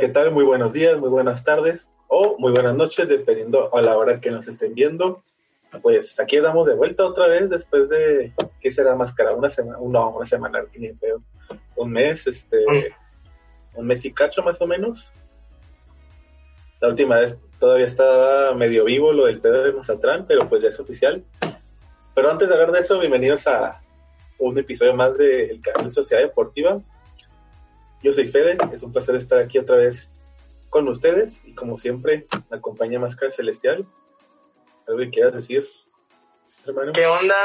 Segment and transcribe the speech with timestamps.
[0.00, 0.30] ¿qué tal?
[0.30, 4.30] Muy buenos días, muy buenas tardes o muy buenas noches, dependiendo a la hora que
[4.30, 5.22] nos estén viendo.
[5.82, 8.32] Pues aquí estamos de vuelta otra vez después de,
[8.62, 9.34] ¿qué será más cara?
[9.34, 10.64] Una semana, no, una semana,
[11.76, 12.64] un mes, este,
[13.74, 15.12] un mes y cacho más o menos.
[16.80, 20.68] La última vez todavía estaba medio vivo lo del pedo de Mazatlán, pero pues ya
[20.68, 21.22] es oficial.
[22.14, 23.82] Pero antes de hablar de eso, bienvenidos a
[24.38, 26.80] un episodio más del canal de Sociedad Deportiva.
[28.02, 30.08] Yo soy Fede, es un placer estar aquí otra vez
[30.70, 33.84] con ustedes y como siempre me acompaña Máscara Celestial.
[34.86, 35.68] ¿Algo que quieras decir?
[36.94, 37.36] ¿Qué onda?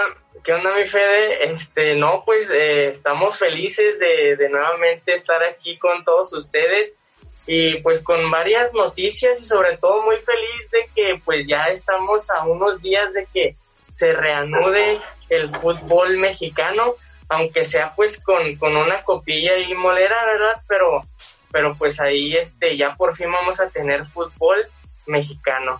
[0.44, 1.52] ¿Qué onda, mi Fede?
[1.52, 6.99] Este, no, pues eh, estamos felices de, de nuevamente estar aquí con todos ustedes
[7.48, 12.30] y pues con varias noticias y sobre todo muy feliz de que pues ya estamos
[12.30, 13.55] a unos días de que
[13.94, 16.96] se reanude el fútbol mexicano
[17.29, 20.62] aunque sea pues con, con una copilla y molera, ¿verdad?
[20.68, 21.04] Pero,
[21.51, 24.67] pero pues ahí este, ya por fin vamos a tener fútbol
[25.05, 25.79] mexicano.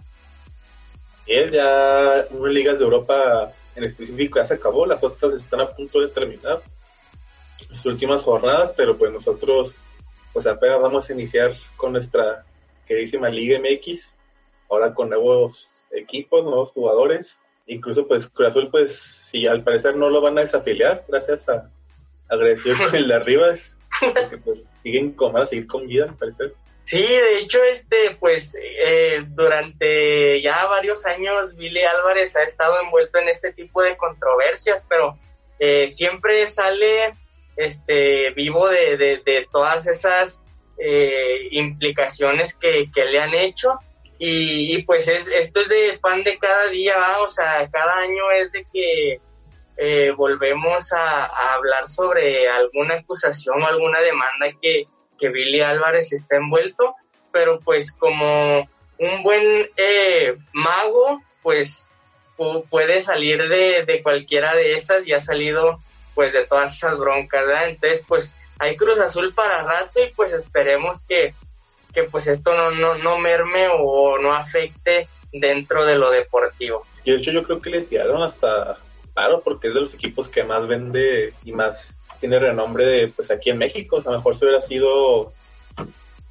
[1.26, 5.70] Y ya unas ligas de Europa en específico ya se acabó, las otras están a
[5.70, 6.62] punto de terminar
[7.70, 9.76] sus últimas jornadas, pero pues nosotros
[10.34, 12.46] pues apenas vamos a iniciar con nuestra
[12.86, 14.14] queridísima Liga MX,
[14.70, 17.38] ahora con nuevos equipos, nuevos jugadores,
[17.68, 18.96] incluso pues Cruz Azul pues
[19.30, 21.70] si al parecer no lo van a desafiliar gracias a
[22.30, 26.06] agresión con el de arriba es porque pues siguen con, van a seguir con vida
[26.06, 26.54] al parecer.
[26.84, 33.18] Sí, de hecho, este, pues, eh, durante ya varios años, Billy Álvarez ha estado envuelto
[33.18, 35.18] en este tipo de controversias, pero
[35.58, 37.14] eh, siempre sale,
[37.58, 40.44] este, vivo de, de, todas esas
[40.78, 43.80] eh, implicaciones que, que, le han hecho
[44.18, 48.52] y, pues es, esto es de pan de cada día, o sea, cada año es
[48.52, 49.20] de que
[49.78, 54.86] eh, volvemos a, hablar sobre alguna acusación o alguna demanda que,
[55.20, 56.96] que Billy Álvarez está envuelto,
[57.32, 61.92] pero pues como un buen eh, mago, pues
[62.70, 65.80] puede salir de, de, cualquiera de esas y ha salido
[66.14, 67.70] pues de todas esas broncas, ¿verdad?
[67.70, 71.34] Entonces pues hay Cruz Azul para rato y pues esperemos que
[71.96, 76.86] que pues esto no, no, no merme o no afecte dentro de lo deportivo.
[77.04, 78.78] Y de hecho yo creo que le tiraron hasta
[79.14, 83.32] claro porque es de los equipos que más vende y más tiene renombre de, pues
[83.32, 83.98] aquí en México.
[83.98, 85.34] O sea, a lo mejor si hubiera sido,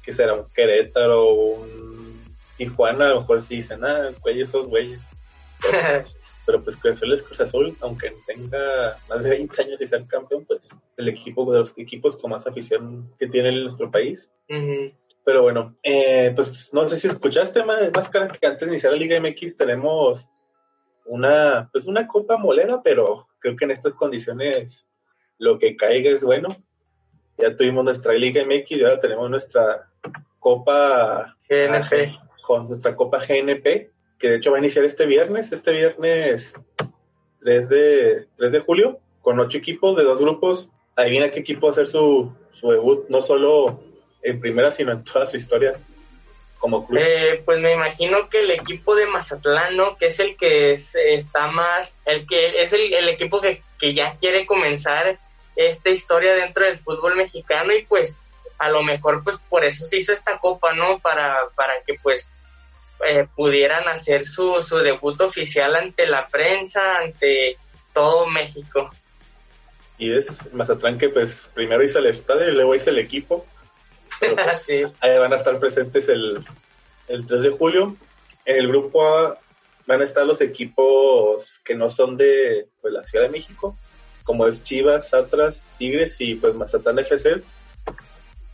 [0.03, 0.33] que será?
[0.33, 5.01] Un Querétaro o un Tijuana, a lo mejor sí dicen, ah, güeyes, esos güeyes.
[6.45, 10.05] Pero, pues Cruz Azul es Cruz Azul, aunque tenga más de 20 años de ser
[10.05, 14.29] campeón, pues el equipo de los equipos con más afición que tiene en nuestro país.
[15.25, 19.19] Pero bueno, eh, pues no sé si escuchaste, Máscara, que antes de iniciar la Liga
[19.19, 20.29] MX tenemos
[21.05, 24.85] una, pues una copa molera, pero creo que en estas condiciones
[25.39, 26.55] lo que caiga es bueno.
[27.39, 29.89] Ya tuvimos nuestra Liga MX y ahora tenemos nuestra
[30.39, 32.19] copa GNP.
[32.43, 36.53] Con nuestra copa GNP, que de hecho va a iniciar este viernes, este viernes
[37.39, 40.69] 3 de, 3 de julio, con ocho equipos de dos grupos.
[40.95, 43.79] Adivina qué equipo va a hacer su, su debut, no solo
[44.25, 45.75] en primera, sino en toda su historia
[46.57, 46.99] como club?
[46.99, 49.95] Eh, pues me imagino que el equipo de Mazatlán, ¿no?
[49.97, 53.61] Que es el que está más, el que es el, equipo que,
[53.93, 55.19] ya quiere comenzar
[55.55, 58.17] esta historia dentro del fútbol mexicano y pues
[58.57, 60.99] a lo mejor pues por eso se hizo esta copa, ¿no?
[60.99, 62.31] Para, para que pues
[63.05, 67.57] eh, pudieran hacer su, su debut oficial ante la prensa, ante
[67.93, 68.89] todo México.
[69.99, 73.45] Y es Mazatlán que pues primero hizo el estadio y luego hizo el equipo
[74.19, 76.45] pues, ahí van a estar presentes el,
[77.07, 77.95] 3 de julio.
[78.45, 79.39] En el grupo A
[79.87, 83.77] van a estar los equipos que no son de pues, la Ciudad de México,
[84.23, 87.41] como es Chivas, Atlas, Tigres y pues Mazatlán FC.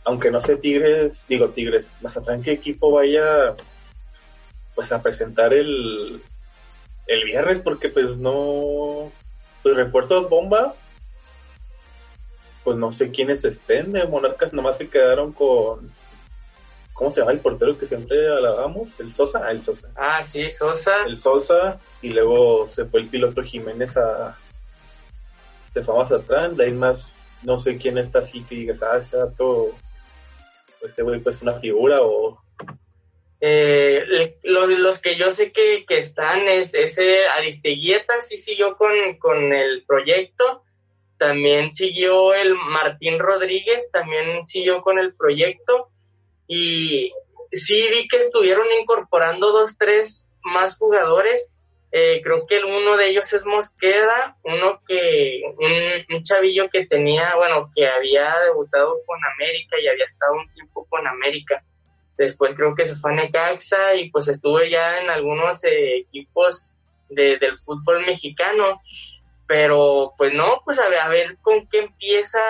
[0.04, 3.54] Aunque no sé Tigres, digo Tigres, Mazatlán qué equipo vaya
[4.74, 6.20] pues a presentar el,
[7.06, 9.12] el viernes porque pues no
[9.62, 10.74] pues refuerzos bomba
[12.64, 15.90] pues no sé quiénes estén de Monarcas, nomás se quedaron con,
[16.92, 18.98] ¿cómo se llama el portero que siempre alabamos?
[19.00, 19.88] El Sosa, ah, el Sosa.
[19.96, 21.04] Ah, sí, Sosa.
[21.06, 24.36] El Sosa, y luego se fue el piloto Jiménez a,
[25.72, 27.12] se fue más atrás, de ahí más,
[27.42, 29.70] no sé quién está así que digas, ah, este dato,
[30.82, 32.40] este güey pues una figura o...
[33.44, 39.52] Eh, los, que yo sé que, que están es ese Aristeguieta, sí siguió con, con
[39.52, 40.62] el proyecto,
[41.22, 45.88] también siguió el Martín Rodríguez, también siguió con el proyecto
[46.48, 47.12] y
[47.52, 51.52] sí vi que estuvieron incorporando dos, tres más jugadores.
[51.92, 55.42] Eh, creo que uno de ellos es Mosqueda, uno que,
[56.10, 60.84] un, chavillo que tenía, bueno, que había debutado con América y había estado un tiempo
[60.90, 61.62] con América.
[62.18, 66.72] después creo que se fue a Necaxa y pues estuve ya en algunos eh, equipos
[67.08, 68.80] de, del fútbol mexicano,
[69.52, 72.40] pero pues no, pues a ver, a ver con qué empieza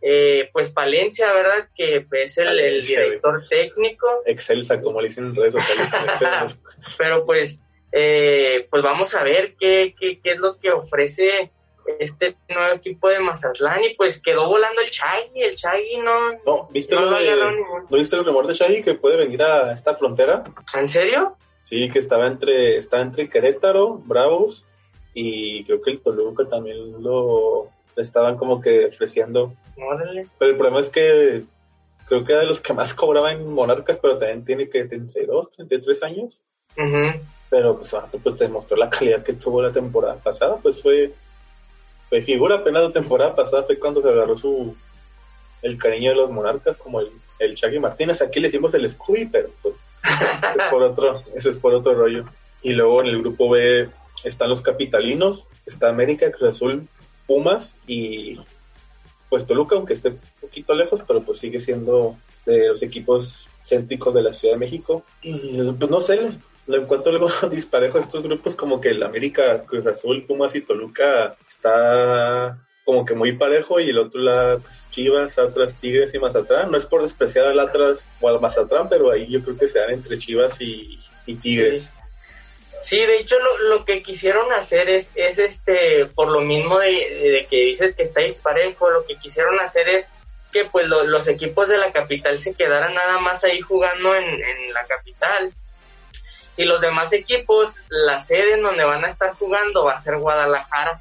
[0.00, 1.68] eh, pues Palencia, ¿verdad?
[1.72, 4.08] Que es el, director técnico.
[4.26, 6.58] Excelsa, como le dicen en redes sociales.
[6.98, 7.62] Pero pues,
[7.92, 11.52] eh, pues vamos a ver qué, qué, qué, es lo que ofrece
[12.00, 16.32] este nuevo equipo de Mazatlán y pues quedó volando el Chagui, el Chagui no...
[16.44, 17.36] No, ¿viste, lo de,
[17.88, 20.42] ¿no viste el rumor de Chagui que puede venir a esta frontera?
[20.74, 21.36] ¿En serio?
[21.62, 24.66] Sí, que estaba entre, estaba entre Querétaro, Bravos
[25.14, 29.52] y creo que el Toluca también lo estaban como que ofreciendo
[30.38, 31.44] pero el problema es que
[32.06, 35.50] creo que era de los que más cobraba en Monarcas, pero también tiene que 32,
[35.50, 36.40] 33 años.
[37.50, 41.12] Pero pues, pues te demostró la calidad que tuvo la temporada pasada, pues fue,
[42.08, 44.74] fue figura apenas la temporada pasada, fue cuando se agarró su
[45.60, 48.20] el cariño de los monarcas, como el, el Chagui Martínez.
[48.20, 52.24] Aquí le hicimos el Scooby, pero pues, es por otro, ese es por otro rollo.
[52.62, 53.88] Y luego en el grupo B
[54.24, 56.88] están los capitalinos, está América, Cruz Azul,
[57.26, 58.38] Pumas y
[59.28, 64.12] pues Toluca, aunque esté un poquito lejos, pero pues sigue siendo de los equipos céntricos
[64.12, 65.04] de la Ciudad de México.
[65.22, 66.32] Y pues no sé,
[66.66, 70.60] lo encuentro algo disparejo a estos grupos, como que el América, Cruz Azul, Pumas y
[70.60, 76.18] Toluca está como que muy parejo y el otro lado pues, Chivas, Atlas, Tigres y
[76.18, 76.70] Mazatlán.
[76.70, 79.78] No es por despreciar al Atlas o al Mazatlán, pero ahí yo creo que se
[79.78, 80.98] dan entre Chivas y,
[81.40, 81.90] Tigres.
[82.90, 87.56] De hecho lo, lo, que quisieron hacer es, es este, por lo mismo de, que
[87.56, 90.08] dices que está disparejo, lo que quisieron hacer es
[90.52, 94.72] que pues los equipos de la capital se quedaran nada más ahí jugando en, en
[94.74, 95.52] la capital.
[96.56, 100.18] Y los demás equipos, la sede en donde van a estar jugando va a ser
[100.18, 101.00] Guadalajara.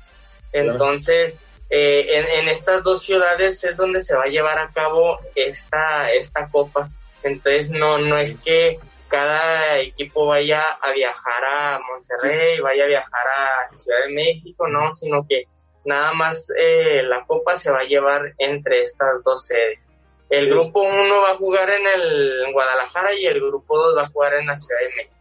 [0.54, 5.20] Entonces, eh, en, en, estas dos ciudades es donde se va a llevar a cabo
[5.36, 6.90] esta, esta copa.
[7.24, 8.80] Entonces, no, no es que
[9.12, 14.92] cada equipo vaya a viajar a Monterrey, vaya a viajar a Ciudad de México, no,
[14.94, 15.44] sino que
[15.84, 19.92] nada más eh, la copa se va a llevar entre estas dos sedes.
[20.30, 24.08] El grupo 1 va a jugar en el Guadalajara y el grupo 2 va a
[24.08, 25.16] jugar en la Ciudad de México.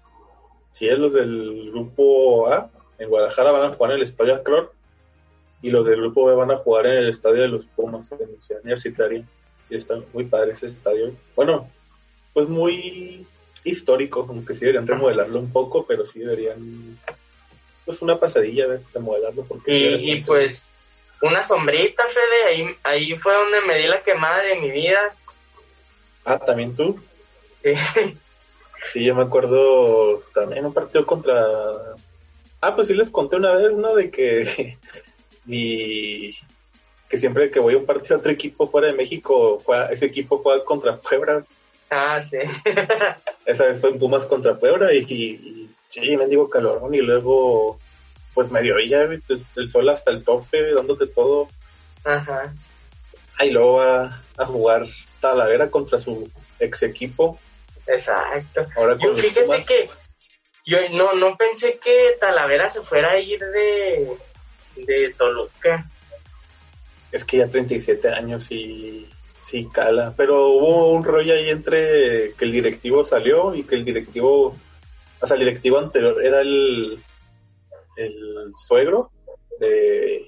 [0.71, 4.73] Sí, es los del grupo A, en Guadalajara van a jugar en el Estadio Acror
[5.63, 8.21] y los del grupo B van a jugar en el Estadio de los Pumas, en
[8.21, 9.25] la Ciudad Universitaria.
[9.69, 11.13] Y está muy padre ese estadio.
[11.35, 11.69] Bueno,
[12.33, 13.27] pues muy
[13.65, 16.99] histórico, como que sí deberían remodelarlo un poco, pero sí deberían,
[17.85, 19.45] pues una pasadilla de remodelarlo.
[19.45, 20.71] Porque y, pues
[21.23, 25.15] una sombrita, Fede, ahí, ahí fue donde me di la quemada de mi vida.
[26.25, 26.99] Ah, ¿también tú?
[27.63, 27.75] Sí.
[28.93, 31.47] Sí, yo me acuerdo también un partido contra...
[32.61, 33.95] Ah, pues sí les conté una vez, ¿no?
[33.95, 34.79] De que
[35.45, 36.35] mi...
[37.09, 40.39] que siempre que voy a un partido a otro equipo fuera de México, ese equipo
[40.39, 41.45] juega contra Puebla.
[41.91, 42.39] Ah, sí.
[43.47, 47.79] Esa vez fue en Pumas contra Puebla y, y, sí, me digo calorón y luego
[48.33, 51.49] pues medio ya pues, el sol hasta el tope, dándote todo.
[52.05, 52.55] Ajá.
[53.41, 54.87] Y luego va a jugar
[55.21, 57.39] Talavera contra su ex equipo.
[57.87, 58.63] Exacto.
[58.77, 59.91] Ahora yo fíjate que
[60.65, 64.17] yo no, no pensé que Talavera se fuera a ir de,
[64.77, 65.85] de Toluca.
[67.11, 69.09] Es que ya 37 años y
[69.51, 73.85] Sí, cala, pero hubo un rollo ahí entre que el directivo salió y que el
[73.85, 74.55] directivo,
[75.21, 77.01] o sea, el directivo anterior era el,
[77.97, 79.11] el suegro
[79.59, 80.25] de,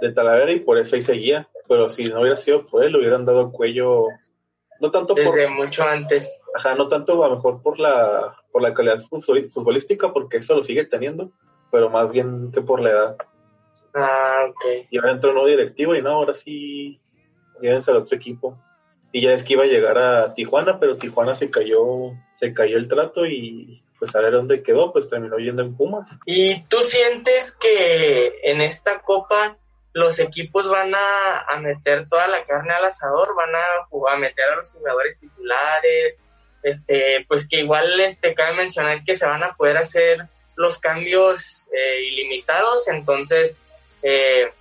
[0.00, 2.98] de Talavera y por eso ahí seguía, pero si no hubiera sido por él, le
[2.98, 4.04] hubieran dado cuello,
[4.80, 6.38] no tanto Desde mucho antes.
[6.54, 10.62] Ajá, no tanto a lo mejor por la, por la calidad futbolística, porque eso lo
[10.62, 11.32] sigue teniendo,
[11.72, 13.16] pero más bien que por la edad.
[13.92, 14.86] Ah, ok.
[14.88, 17.00] Y ahora entró un nuevo directivo y no, ahora sí
[17.60, 18.58] llévense al otro equipo.
[19.12, 22.76] Y ya es que iba a llegar a Tijuana, pero Tijuana se cayó, se cayó
[22.76, 26.08] el trato y pues a ver dónde quedó, pues terminó yendo en Pumas.
[26.26, 29.56] ¿Y tú sientes que en esta copa
[29.96, 34.44] los equipos van a, meter toda la carne al asador, van a, jugar, a meter
[34.52, 36.20] a los jugadores titulares,
[36.62, 41.66] este, pues que igual este, cabe mencionar que se van a poder hacer los cambios
[41.72, 43.56] eh, ilimitados, entonces
[44.02, 44.52] eh,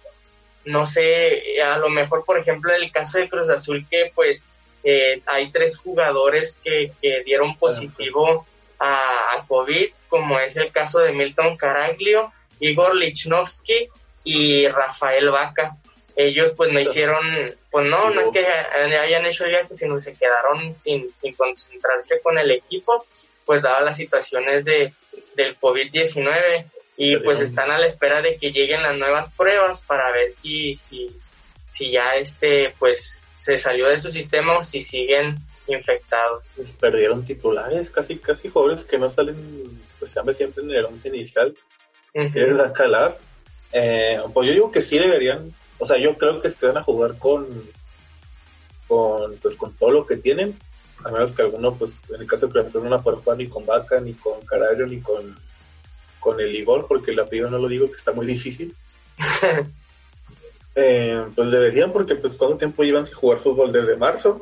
[0.65, 4.45] no sé, a lo mejor, por ejemplo, en el caso de Cruz Azul, que pues
[4.84, 6.91] eh, hay tres jugadores que,
[7.24, 8.45] dieron positivo
[8.79, 13.89] a, COVID, como es el caso de Milton Caraglio, Igor Lichnowsky
[14.24, 15.75] y Rafael Vaca.
[16.15, 17.25] Ellos pues no hicieron,
[17.69, 22.38] pues no, no es que hayan hecho viajes, sino se quedaron sin, sin concentrarse con
[22.38, 23.05] el equipo,
[23.43, 24.93] pues daba las situaciones de,
[25.36, 26.65] del COVID-19
[26.98, 30.75] y pues están a la espera de que lleguen las nuevas pruebas para ver si,
[30.75, 31.16] si,
[31.72, 35.36] si ya este pues se salió de su sistema o si siguen
[35.68, 36.44] infectados.
[36.80, 39.36] Perdieron titulares, casi casi jóvenes que no salen,
[40.00, 41.56] pues siempre en el once inicial.
[42.14, 43.18] Uh calar.
[43.74, 46.84] Eh, pues yo digo que sí deberían, o sea, yo creo que se van a
[46.84, 47.46] jugar con,
[48.88, 50.58] con, pues, con todo lo que tienen,
[51.04, 53.66] a menos que alguno, pues en el caso de Cruz no la pueda ni con
[53.66, 55.36] Vaca, ni con Carayo, ni con,
[56.25, 58.75] con el Igor, porque la pido no lo digo que está muy difícil.
[60.77, 64.41] Eh, pues deberían, porque pues cuánto tiempo llevan sin jugar fútbol desde marzo.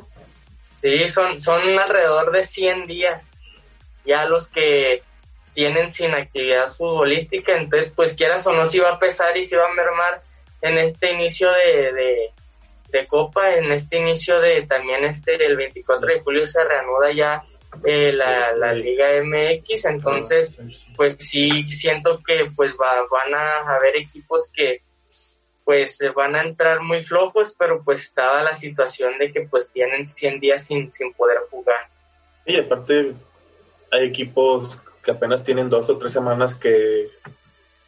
[0.81, 3.43] Sí, son, son alrededor de 100 días
[4.03, 5.03] ya los que
[5.53, 9.55] tienen sin actividad futbolística, entonces pues quieras o no si va a pesar y si
[9.55, 10.23] va a mermar
[10.61, 12.31] en este inicio de,
[12.89, 17.43] de, Copa, en este inicio de también este el 24 de julio se reanuda ya
[17.83, 20.57] eh, la, la, Liga MX, entonces
[20.95, 24.81] pues sí siento que pues va, van a haber equipos que
[25.63, 30.05] pues van a entrar muy flojos, pero pues dada la situación de que pues tienen
[30.05, 31.87] 100 días sin, sin poder jugar.
[32.45, 33.13] Y aparte
[33.91, 37.09] hay equipos que apenas tienen dos o tres semanas que,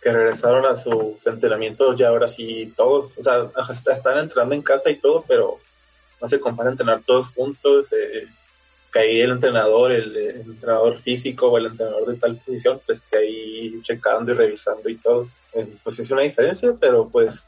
[0.01, 3.49] que regresaron a sus entrenamientos ya ahora sí todos, o sea,
[3.91, 5.59] están entrenando en casa y todo, pero
[6.21, 8.27] no se compara entrenar todos juntos, eh,
[8.95, 13.17] que ahí el entrenador, el, entrenador físico o el entrenador de tal posición, pues que
[13.17, 15.27] ahí checando y revisando y todo.
[15.83, 17.43] Pues es una diferencia, pero pues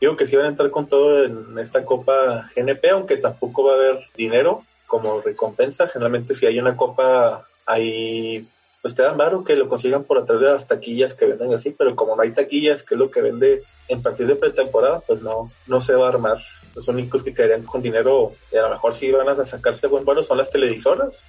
[0.00, 3.74] digo que sí van a entrar con todo en esta Copa GNP, aunque tampoco va
[3.74, 5.86] a haber dinero como recompensa.
[5.86, 8.48] Generalmente si hay una copa, ahí
[8.82, 11.70] pues te dan varo que lo consigan por atrás de las taquillas que venden así,
[11.70, 15.22] pero como no hay taquillas, que es lo que vende en partido de pretemporada, pues
[15.22, 16.38] no, no se va a armar.
[16.74, 20.04] Los únicos que quedarían con dinero, y a lo mejor sí van a sacarse buen
[20.04, 21.24] varo, son las televisoras,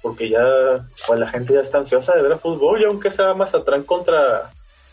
[0.00, 0.44] porque ya,
[1.06, 3.84] pues la gente ya está ansiosa de ver a fútbol, y aunque sea más atrás
[3.84, 4.50] contra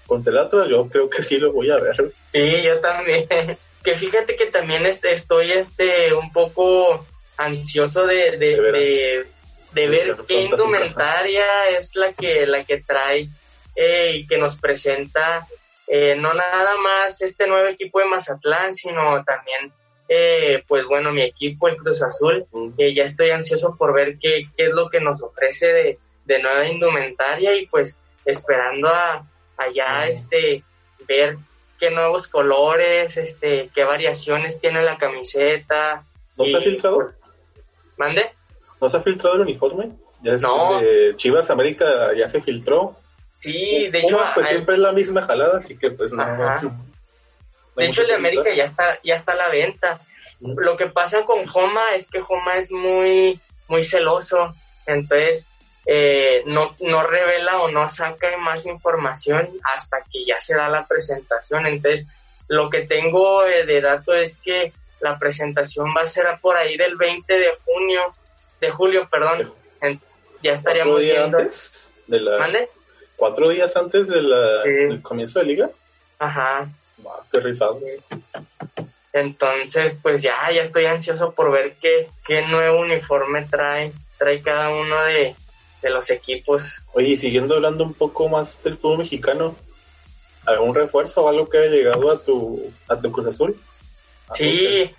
[0.10, 1.96] con Telatro yo creo que sí lo voy a ver.
[2.34, 3.28] Sí, yo también.
[3.82, 7.06] Que fíjate que también este, estoy este un poco
[7.38, 9.26] ansioso de, de,
[9.72, 11.46] de, ver qué indumentaria
[11.78, 13.30] es la que, la que trae
[13.78, 15.48] eh, y que nos presenta
[15.92, 19.74] eh, no nada más este nuevo equipo de Mazatlán, sino también,
[20.08, 22.46] eh, pues bueno, mi equipo, el Cruz Azul.
[22.78, 26.68] ya estoy ansioso por ver qué, qué es lo que nos ofrece de, de nueva
[26.68, 29.26] indumentaria y pues esperando a,
[29.58, 30.64] allá este
[31.08, 31.38] ver
[31.80, 36.04] qué nuevos colores, este, qué variaciones tiene la camiseta.
[36.38, 37.14] ¿No se ha filtrado?
[37.98, 38.30] ¿Mande?
[38.80, 39.90] ¿No se ha filtrado el uniforme?
[40.22, 40.82] Ya no.
[41.16, 42.96] Chivas América ya se filtró.
[43.40, 44.20] Sí, de hecho.
[44.34, 46.26] pues siempre es la misma jalada, así que pues no.
[47.76, 50.02] de hecho, el de América ya está, ya está a la venta.
[50.40, 54.56] Lo que pasa con Joma es que Joma es muy, muy celoso.
[54.86, 55.48] Entonces,
[55.86, 60.86] eh, no, no revela o no saca más información hasta que ya se da la
[60.86, 61.66] presentación.
[61.66, 62.06] Entonces,
[62.48, 66.76] lo que tengo eh, de dato es que la presentación va a ser por ahí
[66.76, 68.02] del 20 de junio,
[68.60, 69.54] de julio, perdón.
[70.44, 71.38] ya estaríamos viendo.
[71.38, 72.38] Antes de la,
[73.20, 75.70] ¿Cuatro días antes de la, del comienzo de liga?
[76.20, 76.70] Ajá.
[77.30, 77.78] qué rifado.
[79.12, 84.70] Entonces, pues ya, ya estoy ansioso por ver qué, qué nuevo uniforme trae, trae cada
[84.70, 85.36] uno de,
[85.82, 86.82] de los equipos.
[86.94, 89.54] Oye, siguiendo hablando un poco más del fútbol mexicano,
[90.46, 93.60] ¿algún refuerzo o algo que haya llegado a tu, a tu Cruz Azul?
[94.34, 94.90] Sí,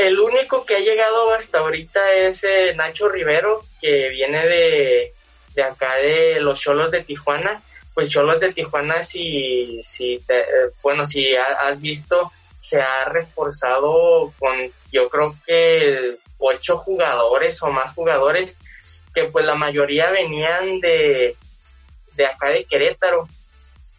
[0.00, 5.12] el único que ha llegado hasta ahorita es eh, Nacho Rivero, que viene de,
[5.56, 7.62] de acá de los Cholos de Tijuana.
[7.94, 10.44] Pues Cholos de Tijuana, si, si eh,
[10.82, 14.54] bueno, si has visto, se ha reforzado con,
[14.92, 18.58] yo creo que ocho jugadores o más jugadores
[19.14, 21.34] que pues la mayoría venían de,
[22.14, 23.26] de acá de Querétaro,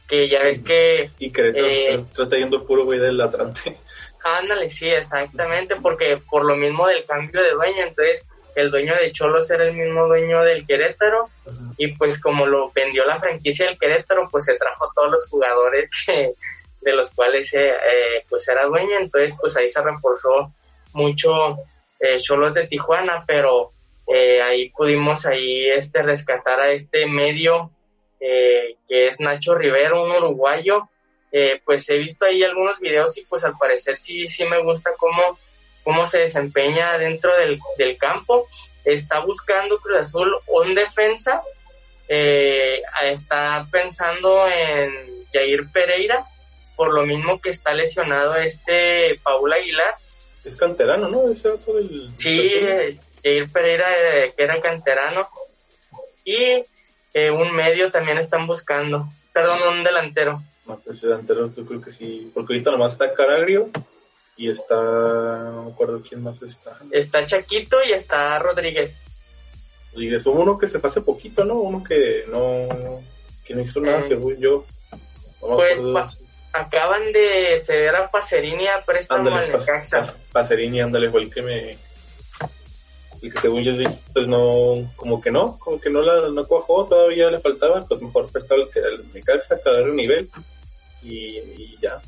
[0.08, 1.10] que ya ves que...
[1.18, 3.78] Y Querétaro eh, está teniendo puro güey del Atlante.
[4.24, 8.28] Ándale, sí, exactamente, porque por lo mismo del cambio de dueño, entonces
[8.62, 11.30] el dueño de Cholos era el mismo dueño del Querétaro
[11.78, 15.90] y pues como lo vendió la franquicia del Querétaro, pues se trajo todos los jugadores
[16.06, 16.34] que,
[16.82, 20.52] de los cuales eh, eh, pues era dueño, entonces pues ahí se reforzó
[20.94, 21.58] mucho
[22.20, 23.72] Cholos de Tijuana, pero
[24.08, 27.72] eh, ahí pudimos ahí este rescatar a este medio
[28.20, 30.90] eh, que es Nacho Rivero, un uruguayo.
[31.32, 34.92] Eh, pues he visto ahí algunos videos y pues al parecer sí, sí me gusta
[34.98, 35.38] cómo,
[35.88, 38.46] cómo se desempeña dentro del, del campo.
[38.84, 41.42] Está buscando Cruz Azul un defensa.
[42.10, 44.92] está pensando en
[45.32, 46.26] Jair Pereira,
[46.76, 49.96] por lo mismo que está lesionado este Paul Aguilar.
[50.44, 51.32] Es canterano, ¿no?
[51.32, 52.10] Ese otro del...
[52.18, 52.52] Sí,
[53.24, 55.30] Jair Pereira, eh, que era canterano,
[56.26, 56.66] y
[57.14, 60.42] eh, un medio también están buscando, perdón, un delantero.
[60.66, 63.70] No, pues delantero yo creo que sí, porque ahorita nomás está Caragrio,
[64.38, 66.78] y está, no me acuerdo quién más está.
[66.92, 69.04] Está Chaquito y está Rodríguez.
[69.94, 71.56] Rodríguez, hubo uno que se pase poquito, ¿no?
[71.56, 73.02] Uno que no,
[73.44, 74.64] que no hizo nada, Eh, según yo.
[75.42, 76.12] No Pues pa-
[76.54, 80.02] acaban de ceder a Pacerini a préstamo Ándale, al Necaxa.
[80.02, 81.78] pas- Pacerini, ándale, fue el que me.
[83.22, 86.46] El que según yo dije, pues no, como que no, como que no la no
[86.46, 90.30] cuajó, todavía le faltaba, pues mejor prestar el Necaxa, agarre un nivel
[91.02, 92.00] y, y ya.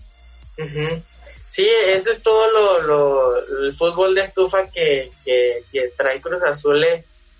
[0.59, 1.01] Ujú.
[1.49, 6.43] Sí, eso es todo lo, lo- el fútbol de estufa que, que, que trae Cruz
[6.43, 6.85] Azul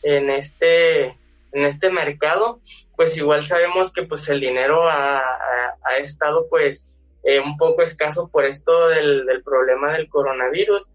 [0.04, 1.06] en este,
[1.52, 2.60] en este mercado.
[2.96, 6.88] Pues igual sabemos que pues el dinero ha, ha- ha estado pues
[7.24, 10.86] eh, un poco escaso por esto del, del problema del coronavirus,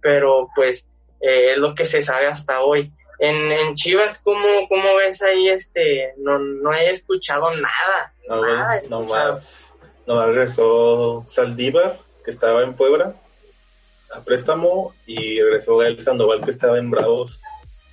[0.00, 0.86] pero pues
[1.20, 2.90] eh, es lo que se sabe hasta hoy.
[3.18, 5.48] En, en Chivas, ¿cómo, ¿cómo ves ahí?
[5.48, 9.72] este No, no he escuchado nada, No, nada he no más,
[10.06, 13.14] no más regresó Saldívar, que estaba en Puebla,
[14.12, 17.40] a préstamo, y regresó Gael Sandoval, que estaba en Bravos,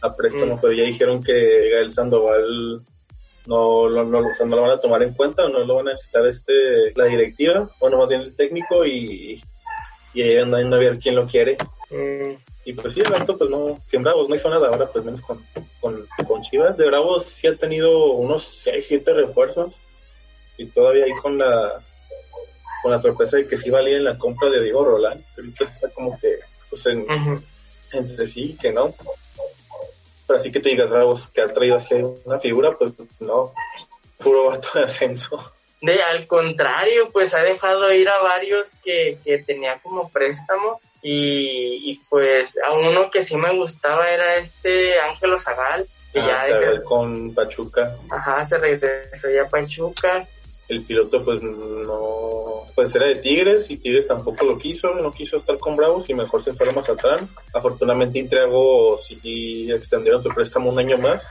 [0.02, 0.60] a préstamo, Mm.
[0.62, 2.82] pero ya dijeron que Gael Sandoval
[3.46, 5.76] no, no, no, o sea, no lo van a tomar en cuenta, o no lo
[5.76, 9.42] van a necesitar este, la directiva, bueno, más bien el técnico, y,
[10.14, 11.58] y ahí andan a ver quién lo quiere.
[11.90, 12.34] Mm.
[12.66, 15.04] Y pues sí, el vato, pues no, si en Bravos no hizo nada ahora, pues
[15.04, 15.44] menos con,
[15.80, 16.78] con, con Chivas.
[16.78, 19.74] De Bravos sí ha tenido unos 6, 7 refuerzos.
[20.58, 21.82] Y todavía ahí con la
[22.82, 25.20] con la sorpresa de que sí valía en la compra de Diego Rolán.
[25.36, 27.06] que Ahorita está como que, pues en,
[27.92, 28.94] entre sí que no.
[30.28, 31.96] Pero así que te digas, Bravos, que ha traído así
[32.26, 33.52] una figura, pues no.
[34.18, 35.54] Puro vato de ascenso.
[35.82, 41.92] De, al contrario, pues ha dejado ir a varios que, que tenía como préstamo y,
[41.92, 46.58] y, pues a uno que sí me gustaba era este Ángelo Zagal, que Ah, ya
[46.60, 47.96] dejó- con Pachuca.
[48.10, 50.28] ajá, se regresó ya a Pachuca.
[50.68, 55.36] el piloto pues no pues era de Tigres y Tigres tampoco lo quiso no quiso
[55.36, 60.70] estar con Bravos y mejor se fue a Mazatlán afortunadamente Intriago sí extendieron su préstamo
[60.70, 61.22] un año más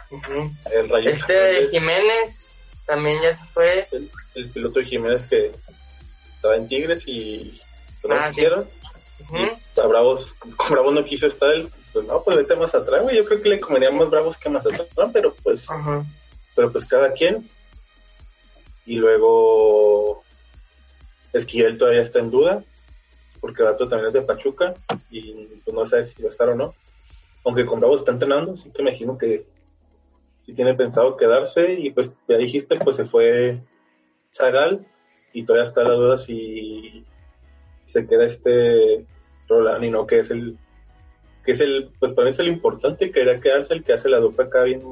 [0.70, 2.50] el Rayo Este de Jiménez
[2.86, 3.86] también ya se fue.
[3.92, 5.50] el, el piloto de Jiménez que
[6.34, 7.58] estaba en Tigres y
[8.06, 8.42] no Ah, sí.
[8.42, 11.50] y a Bravos con Bravos no quiso estar
[11.94, 14.50] pues no pues vete a Mazatlán güey yo creo que le convenía más Bravos que
[14.50, 16.04] Mazatlán pero pues Ajá.
[16.54, 17.48] pero pues cada quien.
[18.86, 20.22] Y luego
[21.32, 22.62] Esquivel todavía está en duda,
[23.40, 24.74] porque el dato también es de Pachuca
[25.10, 26.74] y pues no sabe si va a estar o no.
[27.44, 29.44] Aunque con Bravo está entrenando, así que imagino que
[30.44, 33.60] si tiene pensado quedarse y pues ya dijiste, pues se fue
[34.32, 34.86] Zagal
[35.32, 37.04] y todavía está la duda si
[37.84, 39.04] se queda este
[39.48, 40.58] Roland y no que es el
[41.44, 44.08] que es el pues para mí es el importante que era quedarse el que hace
[44.08, 44.82] la dupla acá bien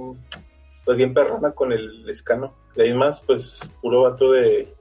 [0.87, 2.55] pues bien perrona con el escano.
[2.77, 4.73] De ahí más, pues, puro vato de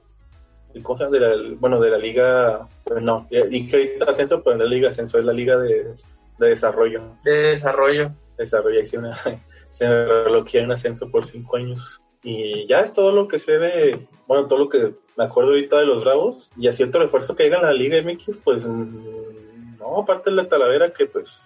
[0.82, 4.70] cosas de la, bueno, de la liga, pues, no, dije ahorita ascenso, pero no es
[4.70, 5.94] la liga ascenso, es la liga de,
[6.38, 7.02] de desarrollo.
[7.24, 8.12] De desarrollo.
[8.36, 9.18] Desarrollo, ahí sí una,
[9.70, 12.00] se me bloquea un ascenso por cinco años.
[12.22, 15.78] Y ya es todo lo que se ve, bueno, todo lo que me acuerdo ahorita
[15.78, 16.50] de los Bravos.
[16.56, 20.36] Y a cierto refuerzo que llega a la Liga MX, pues, mm, no, aparte de
[20.36, 21.40] la Talavera que, pues,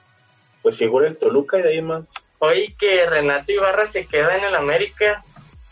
[0.62, 2.04] pues figura el Toluca y de ahí más.
[2.38, 5.22] Hoy que Renato Ibarra se queda en el América,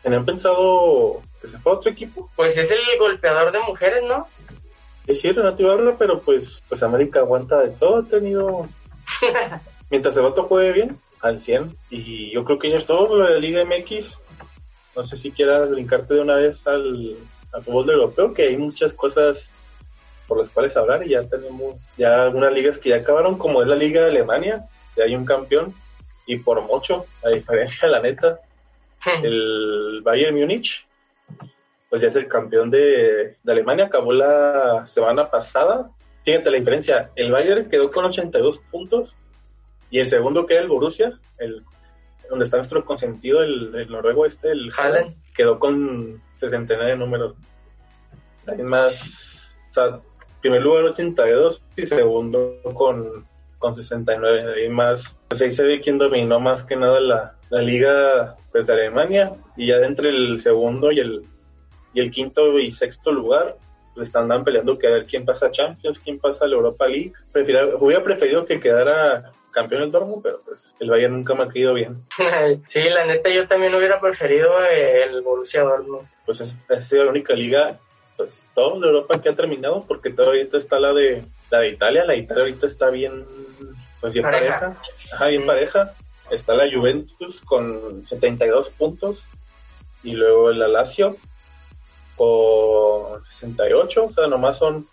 [0.02, 2.30] ¿Tenían pensado que se fue a otro equipo?
[2.36, 4.26] pues es el golpeador de mujeres, ¿no?
[5.06, 8.68] Es cierto, Renato Ibarra, pero pues, pues América aguanta de todo, ha tenido...
[9.90, 11.74] Mientras el vato juegue bien, al 100.
[11.88, 14.20] Y yo creo que ya es todo lo de la Liga MX.
[14.94, 17.16] No sé si quieras brincarte de una vez al,
[17.52, 19.48] al fútbol europeo, que hay muchas cosas
[20.26, 23.68] por las cuales hablar y ya tenemos ya algunas ligas que ya acabaron, como es
[23.68, 25.74] la Liga de Alemania, ya hay un campeón
[26.26, 28.38] y por mucho, a diferencia, la neta,
[29.22, 30.86] el Bayern Múnich,
[31.88, 35.90] pues ya es el campeón de, de Alemania, acabó la semana pasada.
[36.24, 39.16] Fíjate la diferencia, el Bayern quedó con 82 puntos
[39.90, 41.62] y el segundo que era el Borussia, el,
[42.28, 45.14] donde está nuestro consentido, el, el noruego este, el Haaland.
[45.34, 47.34] Quedó con 69 números.
[48.46, 50.00] Hay más, o sea,
[50.40, 53.26] primer lugar 82 y segundo con,
[53.58, 54.62] con 69.
[54.62, 58.66] Hay más, pues ahí se ve quién dominó más que nada la, la liga pues,
[58.66, 61.24] de Alemania y ya entre el segundo y el,
[61.98, 63.56] y el quinto y sexto lugar
[63.94, 66.86] pues están peleando que a ver quién pasa a Champions, quién pasa a la Europa
[66.86, 67.12] League.
[67.32, 71.48] Prefiero, hubiera preferido que quedara campeón el Dortmund, pero pues el Bayern nunca me ha
[71.48, 72.04] caído bien.
[72.66, 76.06] sí, la neta yo también hubiera preferido el Borussia Dortmund.
[76.24, 77.80] Pues es, ha sido la única liga,
[78.16, 82.04] pues todo de Europa que ha terminado, porque todavía está la de la de Italia,
[82.04, 83.24] la de Italia ahorita está bien,
[84.00, 84.60] pues bien Pareja.
[84.60, 84.80] pareja,
[85.14, 85.46] ajá, bien Mm.
[85.46, 85.94] pareja.
[86.30, 89.26] Está la Juventus con 72 puntos
[90.04, 91.16] y luego la Lazio
[92.18, 94.86] con 68, o sea, nomás son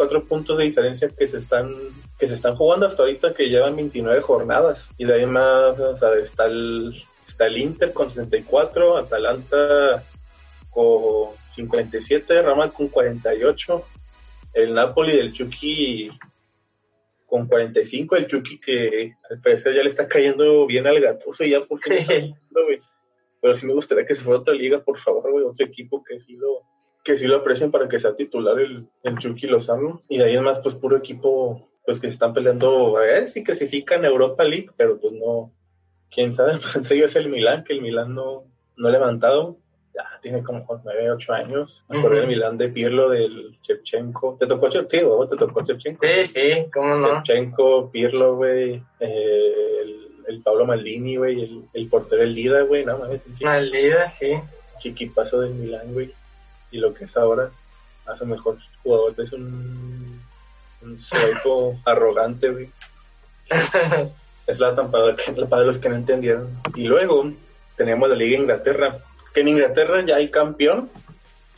[0.00, 1.74] cuatro puntos de diferencia que se están
[2.18, 5.78] que se están jugando hasta ahorita que llevan 29 jornadas y de ahí más
[6.24, 10.02] está el está el Inter con 64 Atalanta
[10.70, 13.84] con 57 Ramal con 48
[14.54, 16.08] el Napoli del Chucky
[17.26, 21.60] con 45 el Chucky que al parecer ya le está cayendo bien al gatoso ya
[21.60, 21.92] por sí.
[23.42, 26.02] pero sí me gustaría que se fuera a otra liga por favor güey otro equipo
[26.02, 26.69] que sí lo
[27.04, 30.02] que sí lo aprecien para que sea titular el, el Chucky Lozano.
[30.08, 33.42] Y de ahí en más, pues puro equipo, pues que están peleando, a ver si
[33.42, 35.52] clasifican Europa League, pero pues no,
[36.10, 38.44] quién sabe, pues entre ellos el Milán, que el Milán no,
[38.76, 39.56] no ha levantado.
[39.92, 41.84] Ya tiene como 9, 8 años.
[41.88, 44.36] Me acuerdo del Milán de Pirlo, del Chevchenko.
[44.38, 45.26] ¿Te tocó Chevchenko?
[45.26, 46.06] ¿Te tocó Chevchenko?
[46.06, 47.24] Sí, sí, cómo no.
[47.24, 48.80] Chevchenko, Pirlo, güey.
[49.00, 49.82] Eh,
[50.28, 51.42] el, Pablo Maldini, güey.
[51.42, 52.84] El, el portero del Lida, güey.
[52.84, 53.20] No mames.
[53.40, 54.34] Maldida, sí.
[54.78, 56.14] Chiquipazo del Milán, güey
[56.70, 57.50] y lo que es ahora
[58.06, 59.14] hace mejor jugador.
[59.18, 60.20] Es un,
[60.82, 60.96] un
[61.84, 62.70] arrogante, güey.
[64.46, 65.16] es la para,
[65.48, 66.50] para los que no entendieron.
[66.74, 67.32] Y luego
[67.76, 68.98] tenemos la Liga Inglaterra,
[69.32, 70.90] que en Inglaterra ya hay campeón.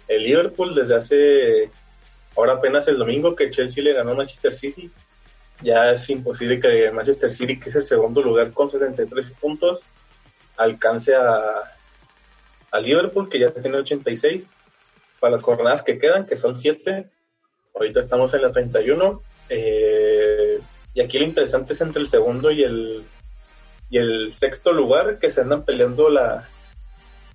[0.09, 1.71] El Liverpool desde hace,
[2.37, 4.91] ahora apenas el domingo que Chelsea le ganó a Manchester City.
[5.63, 9.83] Ya es imposible que Manchester City, que es el segundo lugar con 63 puntos,
[10.57, 11.77] alcance a,
[12.73, 14.45] a Liverpool, que ya tiene 86
[15.23, 17.09] para las jornadas que quedan, que son siete.
[17.77, 19.23] Ahorita estamos en la 31.
[19.51, 20.59] Eh,
[20.95, 23.05] y aquí lo interesante es entre el segundo y el,
[23.89, 26.49] y el sexto lugar que se andan peleando la,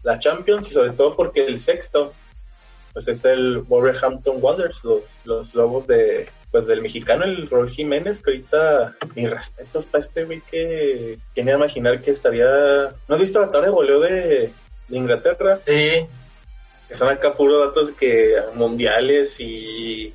[0.04, 2.12] la Champions y sobre todo porque el sexto
[2.92, 8.22] pues es el Wolverhampton Wanderers, los, los lobos de pues del mexicano el Rol Jiménez,
[8.22, 13.22] que ahorita mis respetos para este güey que tiene a imaginar que estaría ¿no has
[13.22, 14.52] visto la tabla de de,
[14.90, 15.60] de Inglaterra?
[15.66, 16.06] Sí
[16.88, 20.14] que son acá puros datos que mundiales y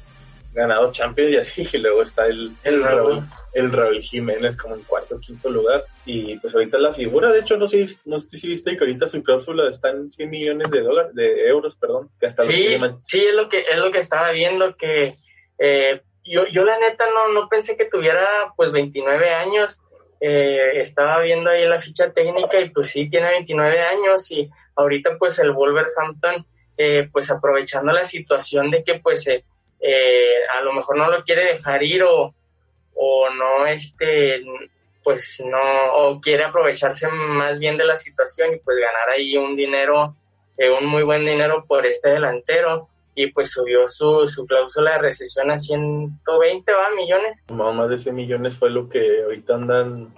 [0.53, 3.23] ganado Champions y así, y luego está el, el, Raúl,
[3.55, 7.41] el Raúl Jiménez como en cuarto o quinto lugar, y pues ahorita la figura, de
[7.41, 10.71] hecho no sé, no sé si viste que ahorita su cláusula está en 100 millones
[10.71, 12.75] de dólares, de euros, perdón, que hasta sí,
[13.07, 15.17] sí, es lo que, es lo que estaba viendo, que
[15.59, 19.81] eh, yo, yo la neta no, no pensé que tuviera pues 29 años,
[20.21, 25.17] eh, estaba viendo ahí la ficha técnica y pues sí, tiene 29 años y ahorita
[25.19, 29.45] pues el Wolverhampton eh, pues aprovechando la situación de que pues eh,
[29.81, 32.35] eh, a lo mejor no lo quiere dejar ir o,
[32.95, 34.43] o no este
[35.05, 39.57] pues no o quiere aprovecharse más bien de la situación y pues ganar ahí un
[39.57, 40.17] dinero
[40.81, 42.89] un muy buen dinero por este delantero.
[43.17, 46.89] Y pues subió su, su cláusula de recesión a 120 ¿va?
[46.97, 47.45] millones.
[47.49, 50.15] Más de 100 millones fue lo que ahorita andan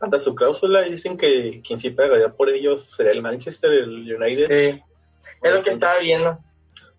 [0.00, 0.86] anda su cláusula.
[0.86, 4.48] Y dicen que quien sí pagaría por ellos sería el Manchester el United.
[4.48, 4.82] Sí
[5.48, 6.38] es lo que estaba viendo.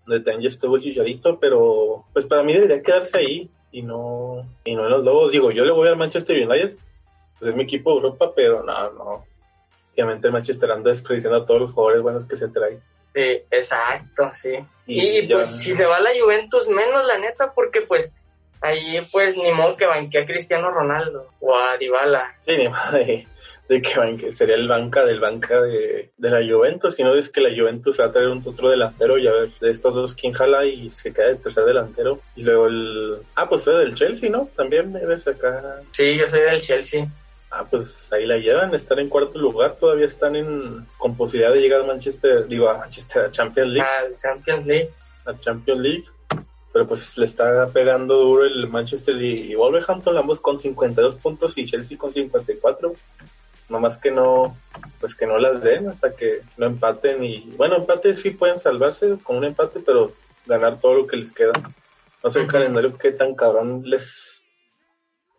[0.05, 4.75] Donde también estuvo el chicharito, pero pues para mí debería quedarse ahí y no, y
[4.75, 5.31] no en los Lobos.
[5.31, 6.77] Digo, yo le voy al Manchester United,
[7.37, 9.25] pues es mi equipo de Europa, pero no, no.
[9.93, 12.79] Obviamente el Manchester anda desperdiciando a todos los jugadores buenos que se traen.
[13.13, 14.53] Sí, exacto, sí.
[14.85, 18.11] Y, pues si se va la Juventus, menos la neta, porque pues
[18.61, 22.35] ahí pues ni modo que banquee a Cristiano Ronaldo o a Dybala.
[22.45, 23.27] Sí, ni madre
[23.67, 27.99] de que sería el banca del banca de, la Juventus, sino es que la Juventus
[27.99, 30.89] va a traer un otro delantero y a ver de estos dos quién jala y
[30.91, 32.19] se queda el tercer delantero.
[32.35, 33.17] Y luego el...
[33.35, 34.49] Ah, pues fue del Chelsea, ¿no?
[34.55, 35.81] También debes acá...
[35.91, 37.07] Sí, yo soy del Chelsea.
[37.49, 41.61] Ah, pues ahí la llevan, están en cuarto lugar, todavía están en con posibilidad de
[41.61, 43.87] llegar a Manchester, digo a Manchester, a Champions League.
[43.87, 44.89] A Champions League.
[45.25, 46.03] A Champions League.
[46.73, 51.65] Pero pues le está pegando duro el Manchester y Wolverhampton, ambos con 52 puntos y
[51.65, 52.93] Chelsea con 54
[53.69, 54.57] nomás que no,
[54.99, 59.17] pues que no las den hasta que no empaten y, bueno, empate sí pueden salvarse
[59.23, 60.13] con un empate, pero
[60.45, 61.53] ganar todo lo que les queda.
[62.23, 64.41] No sé el calendario qué tan cabrón les,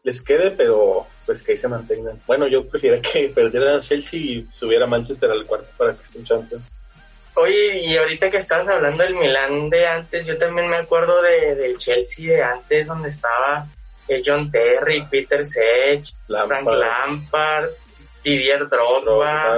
[0.02, 2.20] les quede, pero pues que ahí se mantengan.
[2.26, 6.02] Bueno, yo prefiero que perdieran a Chelsea y subiera a Manchester al cuarto para que
[6.02, 6.64] estén champions.
[7.34, 11.54] Oye, y ahorita que estabas hablando del Milán de antes, yo también me acuerdo de,
[11.54, 13.66] del Chelsea de antes, donde estaba
[14.08, 17.70] eh, John Terry, Peter Sech, Frank Lampard,
[18.24, 19.57] Didier Drogba.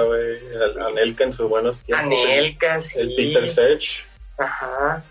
[0.87, 2.05] Anelka en sus buenos tiempos.
[2.05, 2.99] Anelka, sí.
[2.99, 4.05] El Peter Sech.
[4.37, 5.03] Ajá.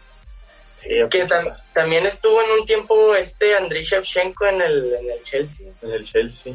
[0.83, 1.29] que
[1.73, 5.69] también estuvo en un tiempo este Andriy Shevchenko en el, en el Chelsea.
[5.83, 6.55] En el Chelsea.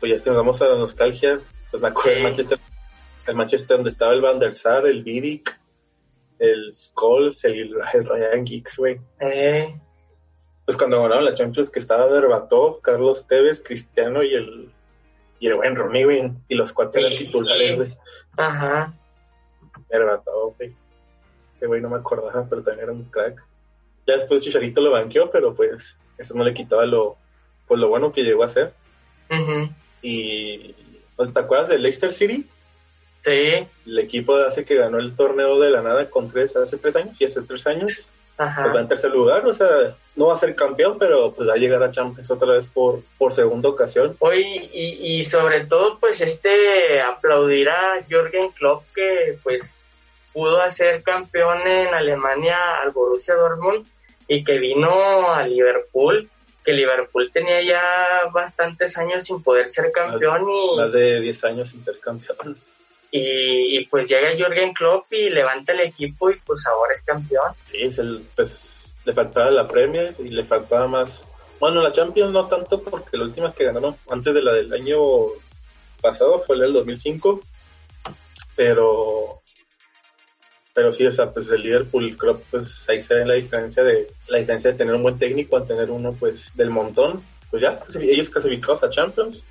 [0.00, 1.40] Pues ya vamos a la nostalgia.
[1.70, 2.58] Pues me acuerdo del Manchester,
[3.26, 5.58] el Manchester donde estaba el Van der Sar, el Vidic,
[6.38, 9.00] el Scholes, el, Ryan Giggs, güey.
[9.20, 9.74] Eh.
[10.64, 14.70] Pues cuando ganaron la Champions que estaba Berbatov, Carlos Tevez, Cristiano y el
[15.38, 17.96] y el buen Ronnie, güey, y los cuatro eran titulares, güey.
[18.36, 18.94] Ajá.
[19.90, 20.74] Era todo, güey.
[21.56, 23.42] Ese güey no me acordaba, pero también era un crack.
[24.06, 27.16] Ya después Chicharito lo banqueó, pero pues eso no le quitaba lo,
[27.66, 28.72] pues, lo bueno que llegó a ser.
[30.02, 30.74] Y
[31.16, 32.46] pues, ¿te acuerdas del Leicester City?
[33.24, 33.66] Sí.
[33.86, 36.94] El equipo de hace que ganó el torneo de la nada con tres, hace tres
[36.96, 38.08] años, y hace tres años.
[38.38, 38.64] Ajá.
[38.64, 41.56] Pues en tercer lugar, o sea, no va a ser campeón, pero pues va a
[41.56, 44.16] llegar a Champions otra vez por, por segunda ocasión.
[44.18, 49.74] Hoy, y, y sobre todo, pues este, aplaudir a Jürgen Klopp que pues
[50.32, 53.86] pudo hacer campeón en Alemania al Borussia Dortmund
[54.28, 56.28] y que vino a Liverpool,
[56.62, 57.82] que Liverpool tenía ya
[58.32, 60.76] bastantes años sin poder ser campeón más, y...
[60.76, 62.56] Más de 10 años sin ser campeón.
[63.18, 67.52] Y, pues llega Jürgen Klopp y levanta el equipo y pues ahora es campeón.
[67.70, 68.00] Sí, es
[68.34, 71.24] pues le faltaba la Premier y le faltaba más...
[71.60, 74.98] Bueno, la Champions no tanto porque la última que ganaron antes de la del año
[76.02, 77.40] pasado fue la del 2005,
[78.54, 79.40] pero
[80.74, 84.08] pero sí, o sea, pues el Liverpool, creo pues ahí se ve la diferencia de
[84.28, 87.22] la diferencia de tener un buen técnico a tener uno pues del montón.
[87.50, 89.42] Pues ya, pues, ellos clasificados a Champions.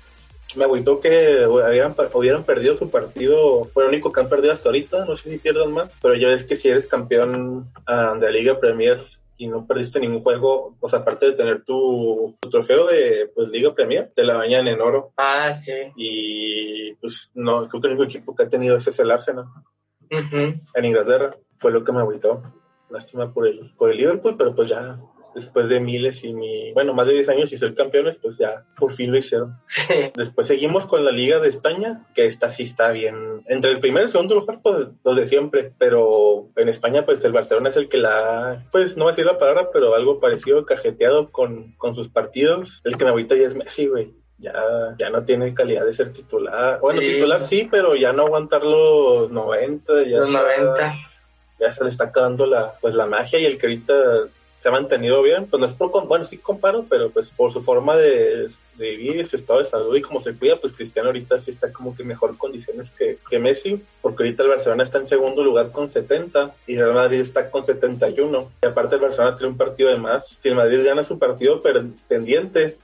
[0.54, 4.68] Me agüitó que habían, hubieran perdido su partido, fue el único que han perdido hasta
[4.68, 8.26] ahorita, no sé si pierdan más, pero ya ves que si eres campeón uh, de
[8.26, 9.04] la Liga Premier
[9.38, 13.48] y no perdiste ningún juego, o sea, aparte de tener tu, tu trofeo de pues,
[13.48, 15.12] Liga Premier, te la bañan en oro.
[15.16, 15.74] Ah, sí.
[15.96, 19.44] Y pues no, creo que el único equipo que ha tenido ese es el Arsenal.
[20.10, 20.60] Uh -huh.
[20.74, 21.36] en Inglaterra.
[21.58, 22.42] Fue lo que me agüitó.
[22.90, 24.98] Lástima por el, por el Liverpool, pero pues ya
[25.36, 28.64] después de miles y mi, bueno, más de 10 años y ser campeones, pues ya
[28.76, 29.54] por fin lo hicieron.
[29.66, 30.10] Sí.
[30.16, 33.42] Después seguimos con la Liga de España, que esta sí está bien.
[33.46, 37.22] Entre el primer y el segundo lugar, pues los de siempre, pero en España, pues
[37.24, 40.18] el Barcelona es el que la, pues no voy a decir la palabra, pero algo
[40.18, 42.80] parecido, cajeteado con, con sus partidos.
[42.84, 44.52] El que me agüita ya es Messi, güey ya,
[44.98, 46.78] ya no tiene calidad de ser titular.
[46.80, 47.08] Bueno, Sí.
[47.08, 50.02] titular sí, pero ya no aguantar los 90.
[50.04, 50.94] Ya Los está- 90.
[51.58, 53.94] Ya se le está acabando la, pues, la magia y el que ahorita
[54.66, 55.46] se ha mantenido bien.
[55.46, 59.24] Pues no es por, bueno, sí comparo, pero pues por su forma de, de vivir,
[59.28, 62.02] su estado de salud y cómo se cuida, pues Cristiano ahorita sí está como que
[62.02, 65.88] en mejor condiciones que, que Messi, porque ahorita el Barcelona está en segundo lugar con
[65.88, 68.50] 70 y Real Madrid está con 71.
[68.60, 70.36] Y aparte el Barcelona tiene un partido de más.
[70.40, 71.62] Si el Madrid gana su partido
[72.08, 72.76] pendiente,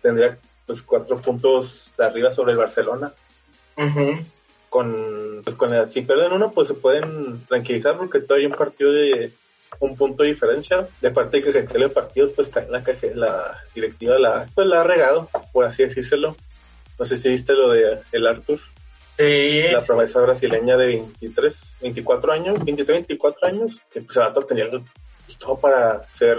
[0.00, 3.12] tendría pues cuatro puntos de arriba sobre el Barcelona
[4.68, 8.90] con, pues con si pierden uno pues se pueden tranquilizar porque todavía hay un partido
[8.90, 9.32] de
[9.80, 10.86] un punto de diferencia.
[11.00, 14.80] De parte de que Gentile partidos pues también la, caje- la directiva la pues la
[14.80, 16.36] ha regado por así decírselo.
[16.98, 18.60] No sé si viste lo de el Arthur
[19.18, 24.42] Sí, la promesa brasileña de 23 24 años 23 24 años que pues el vato
[24.42, 26.38] tenía pues, todo para ser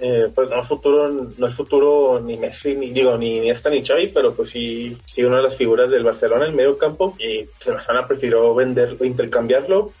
[0.00, 3.86] eh, pues no es futuro no es futuro ni Messi ni digo ni Iniesta ni
[3.86, 7.14] Xavi pero pues sí sí una de las figuras del Barcelona en el medio campo
[7.18, 9.92] y pues, el Barcelona prefirió vender o intercambiarlo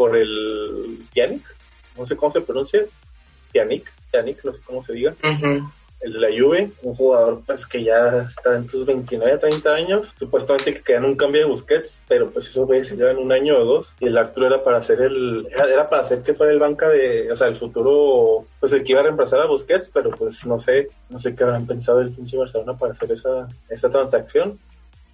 [0.00, 1.42] por el Pjanic
[1.98, 2.86] no sé cómo se pronuncia
[3.52, 5.14] Pjanic Pjanic no sé cómo se diga.
[6.00, 10.14] El de la Juve, un jugador pues que ya está en sus 29, 30 años,
[10.18, 13.30] supuestamente que quedan un cambio de Busquets, pero pues eso güey, se lleva en un
[13.30, 16.32] año o dos, y el Arturo era para hacer el, era, era para hacer que
[16.32, 19.46] fuera el banca de, o sea, el futuro, pues el que iba a reemplazar a
[19.46, 23.12] Busquets, pero pues no sé, no sé qué habrán pensado el pinche Barcelona para hacer
[23.12, 24.58] esa, esa transacción,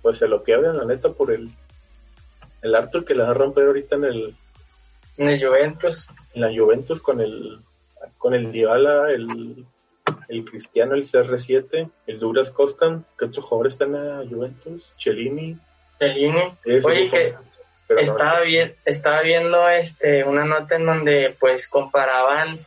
[0.02, 1.50] pues se lo pierden la neta por el,
[2.62, 4.36] el Arthur que le va a romper ahorita en el,
[5.16, 6.06] En el Juventus.
[6.34, 7.60] en la Juventus con el
[8.18, 9.64] con el Dybala, el,
[10.28, 14.94] el Cristiano, el CR7, el Douglas Costa, ¿qué otro jugador está en la Juventus?
[14.98, 15.56] Cellini.
[15.98, 16.52] Fellini.
[16.64, 17.34] Ese Oye, que
[17.86, 18.40] Pero no, estaba
[18.84, 22.58] estaba viendo este una nota en donde pues comparaban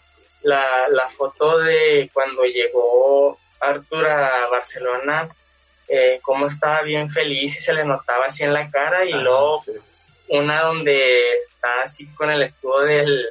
[0.42, 5.30] la, la foto de cuando llegó Arthur a Barcelona,
[5.88, 9.18] eh, cómo estaba bien feliz y se le notaba así en la cara y ah,
[9.18, 9.72] luego sí,
[10.30, 13.26] una donde está así con el escudo del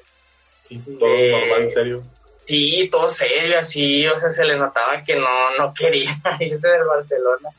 [0.69, 2.03] sí, todo eh, normal, en serio.
[2.45, 6.87] sí, todo serio así, o sea, se le notaba que no, no quería irse del
[6.87, 7.51] Barcelona.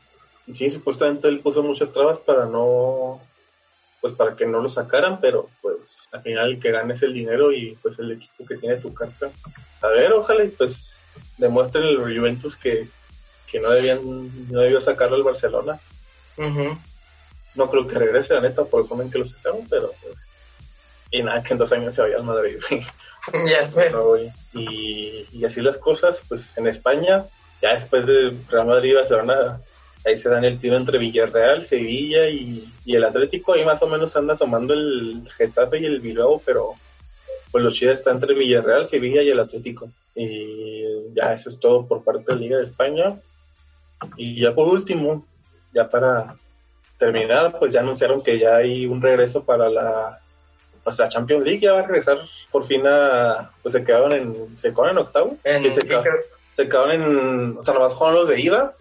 [0.54, 3.20] Sí, supuestamente él puso muchas trabas para no,
[4.00, 7.14] pues para que no lo sacaran, pero pues al final el que gane es el
[7.14, 9.30] dinero y pues el equipo que tiene tu carta.
[9.80, 10.94] A ver, ojalá y pues
[11.38, 12.88] demuestren el Juventus que,
[13.50, 14.00] que no debían,
[14.50, 15.78] no debió sacarlo el Barcelona.
[16.36, 16.76] Ujú.
[17.54, 20.26] No creo que regrese, la neta, por el en que lo sacaron, pero pues.
[21.10, 22.56] Y nada, que en dos años se vaya al Madrid.
[23.46, 23.92] Ya sé.
[24.54, 27.22] Y, y así las cosas, pues en España,
[27.60, 29.60] ya después de Real Madrid y Barcelona,
[30.06, 33.52] ahí se dan el tiro entre Villarreal, Sevilla y, y el Atlético.
[33.52, 36.74] Ahí más o menos anda asomando el Getafe y el Bilbao, pero
[37.50, 39.90] pues lo chido está entre Villarreal, Sevilla y el Atlético.
[40.14, 43.16] Y ya eso es todo por parte de la Liga de España.
[44.16, 45.26] Y ya por último,
[45.74, 46.36] ya para
[47.00, 50.20] terminar, pues ya anunciaron que ya hay un regreso para la
[50.84, 52.18] pues la Champions League ya va a regresar
[52.50, 55.36] por fin a, pues se quedaron en, se quedaron en octavo.
[55.60, 58.74] sí, se, quedaron, en, o sea, nomás jugaron los de ida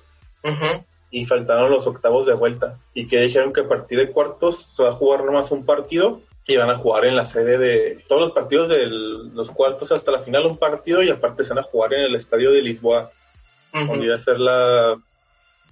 [1.11, 2.77] y faltaron los octavos de vuelta.
[2.93, 6.21] Y que dijeron que a partir de cuartos se va a jugar nomás un partido
[6.45, 10.11] y van a jugar en la sede de todos los partidos de los cuartos hasta
[10.11, 13.11] la final un partido y aparte se van a jugar en el estadio de Lisboa,
[13.71, 14.97] donde iba a ser la,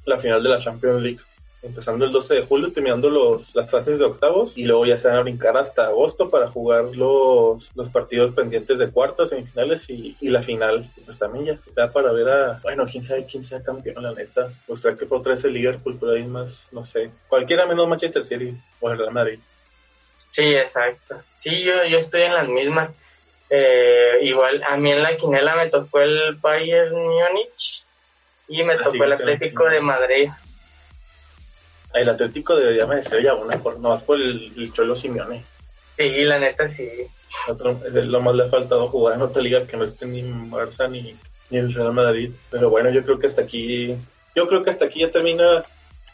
[0.05, 1.19] la final de la Champions League
[1.61, 5.07] empezando el 12 de julio, terminando los, las fases de octavos y luego ya se
[5.07, 10.15] van a brincar hasta agosto para jugar los, los partidos pendientes de cuartos, semifinales y,
[10.21, 10.89] y la final.
[11.05, 14.13] Pues también ya se da para ver a, bueno, quién sabe quién sea campeón, la
[14.13, 14.49] neta.
[14.65, 18.25] Pues trae que por traerse el Liverpool, por ahí más, no sé, cualquiera menos Manchester
[18.25, 19.39] City o el Real Madrid.
[20.29, 21.21] Sí, exacto.
[21.35, 22.91] Sí, yo, yo estoy en las mismas.
[23.49, 27.83] Eh, igual, a mí en la quinela me tocó el Bayern Múnich
[28.47, 30.29] y me tocó el Atlético de Madrid
[32.01, 35.43] el Atlético debería merecer ya una, por, más por el, Cholo Simeone.
[35.97, 36.87] Sí, la neta sí.
[37.93, 41.15] lo más le ha faltado jugar en otra liga que no esté ni Barça ni,
[41.49, 42.31] ni el Real Madrid.
[42.51, 43.95] Pero bueno, yo creo que hasta aquí,
[44.35, 45.63] yo creo que hasta aquí ya termina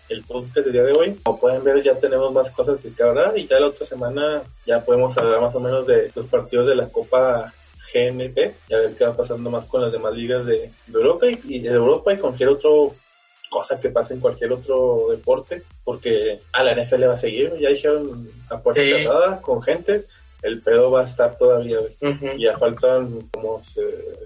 [0.09, 1.15] el podcast del día de hoy.
[1.23, 4.83] Como pueden ver, ya tenemos más cosas que hablar y ya la otra semana ya
[4.83, 7.53] podemos hablar más o menos de los partidos de la Copa
[7.93, 11.59] GNP y a ver qué va pasando más con las demás ligas de, Europa y,
[11.59, 12.95] de Europa y cualquier otro
[13.53, 17.69] cosa que pase en cualquier otro deporte, porque a la NFL va a seguir, ya
[17.69, 20.05] dijeron a puerta cerrada con gente,
[20.41, 21.77] el pedo va a estar todavía,
[22.39, 23.61] ya faltan como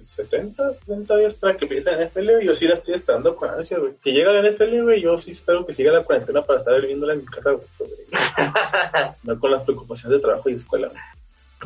[0.06, 3.50] 70, 70 días para que empiece la NFL, y yo sí la estoy esperando con
[3.50, 7.14] ansia, Si llega la NFL, yo sí espero que siga la cuarentena para estar viviéndola
[7.14, 7.52] en mi casa,
[9.24, 10.90] no con las preocupaciones de trabajo y escuela,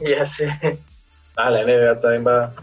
[0.01, 0.49] Ya sé.
[1.35, 2.53] Ah, la NBA también va,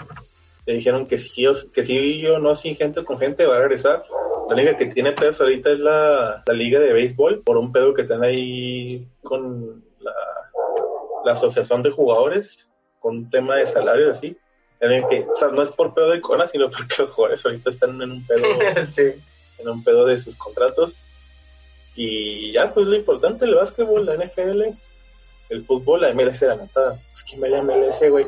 [0.69, 3.61] le dijeron que si yo, que si yo no sin gente con gente va a
[3.61, 4.05] regresar
[4.51, 8.03] la liga que tiene pedos ahorita es la, liga de béisbol, por un pedo que
[8.03, 9.83] están ahí con
[11.25, 12.69] la, asociación de jugadores,
[13.01, 14.37] con un tema de salarios así.
[14.79, 18.01] Que, o sea, no es por pedo de Cona, sino porque los jugadores ahorita están
[18.01, 18.45] en un pedo,
[19.59, 20.97] en un pedo de sus contratos.
[21.95, 24.63] Y ya, pues lo importante, el básquetbol, la NFL,
[25.51, 28.27] el fútbol, la MLS, la neta, es que me la MLS, güey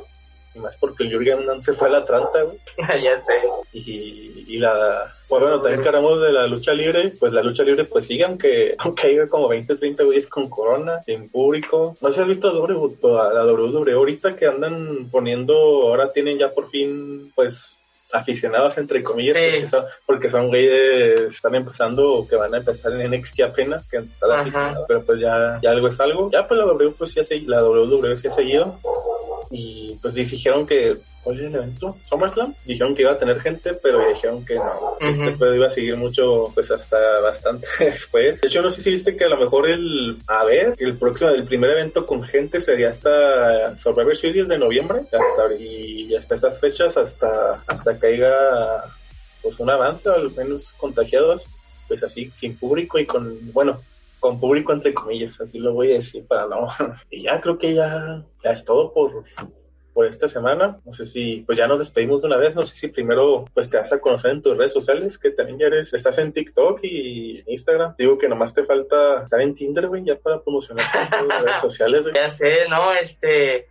[0.55, 2.59] y más porque el Jürgen se fue a la Atlanta, güey.
[3.03, 3.35] ya sé.
[3.73, 5.15] Y, y la...
[5.29, 8.75] Pues bueno, también cargamos de la lucha libre, pues la lucha libre pues sigue, aunque,
[8.79, 11.97] aunque haya como 20, 30 güeyes con corona, en público.
[12.01, 16.69] No si has visto a la WWE ahorita que andan poniendo, ahora tienen ya por
[16.71, 17.77] fin, pues
[18.13, 22.93] aficionados entre comillas porque son, porque son güeyes están empezando o que van a empezar
[22.93, 26.59] en NXT apenas que están aficionados pero pues ya, ya algo es algo ya pues
[26.59, 28.79] la WWE pues ya se, la WWE sí ha seguido
[29.51, 31.97] y pues dijeron que ¿cuál era el evento?
[32.09, 32.55] SummerSlam.
[32.65, 34.97] Dijeron que iba a tener gente pero dijeron que no.
[35.01, 38.41] Después iba a seguir mucho pues hasta bastante después.
[38.41, 41.31] De hecho no sé si viste que a lo mejor el a ver el próximo
[41.31, 45.01] el primer evento con gente sería hasta Survivor Series de noviembre.
[45.01, 48.85] Hasta y hasta esas fechas hasta hasta caiga
[49.43, 51.43] pues un avance al menos contagiados
[51.89, 53.81] pues así sin público y con bueno
[54.21, 56.69] con público entre comillas, así lo voy a decir para no.
[57.11, 59.25] Y ya creo que ya, ya es todo por,
[59.93, 60.79] por esta semana.
[60.85, 62.55] No sé si, pues ya nos despedimos de una vez.
[62.55, 65.59] No sé si primero, pues te vas a conocer en tus redes sociales, que también
[65.59, 67.95] ya eres, estás en TikTok y Instagram.
[67.99, 72.05] Digo que nomás te falta estar en Tinder, güey, ya para promocionar tus redes sociales,
[72.15, 72.93] Ya sé, ¿no?
[72.93, 73.67] Este,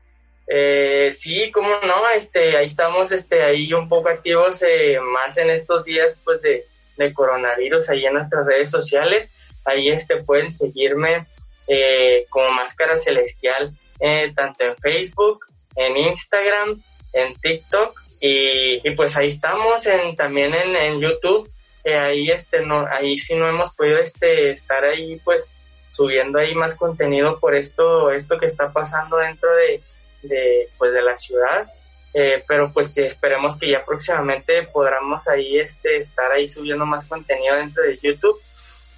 [0.47, 5.51] eh, sí, cómo no, este, ahí estamos, este, ahí un poco activos, eh, más en
[5.51, 6.65] estos días, pues, de,
[6.97, 9.31] de coronavirus, ahí en nuestras redes sociales.
[9.65, 11.25] Ahí este, pueden seguirme
[11.71, 15.45] eh, como Máscara Celestial, eh, tanto en Facebook,
[15.75, 16.81] en Instagram,
[17.13, 21.47] en TikTok y, pues ahí estamos en, también en, YouTube.
[21.83, 25.47] Eh, ahí este no ahí sí no hemos podido este estar ahí pues
[25.91, 29.81] subiendo ahí más contenido por esto esto que está pasando dentro de,
[30.23, 31.71] de pues de la ciudad
[32.47, 37.81] pero pues esperemos que ya próximamente podamos ahí este estar ahí subiendo más contenido dentro
[37.83, 38.41] de YouTube